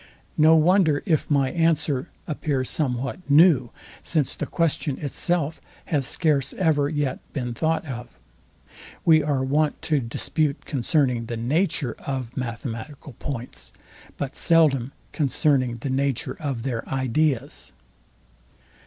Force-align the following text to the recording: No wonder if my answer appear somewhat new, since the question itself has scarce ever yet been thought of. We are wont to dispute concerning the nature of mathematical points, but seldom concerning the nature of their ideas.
No 0.39 0.55
wonder 0.55 1.03
if 1.05 1.29
my 1.29 1.51
answer 1.51 2.09
appear 2.25 2.63
somewhat 2.63 3.19
new, 3.29 3.69
since 4.01 4.35
the 4.35 4.47
question 4.47 4.97
itself 4.97 5.61
has 5.85 6.07
scarce 6.07 6.53
ever 6.53 6.89
yet 6.89 7.19
been 7.33 7.53
thought 7.53 7.85
of. 7.85 8.17
We 9.05 9.21
are 9.21 9.43
wont 9.43 9.79
to 9.83 9.99
dispute 9.99 10.65
concerning 10.65 11.27
the 11.27 11.37
nature 11.37 11.95
of 11.99 12.35
mathematical 12.35 13.13
points, 13.19 13.73
but 14.17 14.35
seldom 14.35 14.91
concerning 15.11 15.77
the 15.77 15.91
nature 15.91 16.35
of 16.39 16.63
their 16.63 16.89
ideas. 16.89 17.71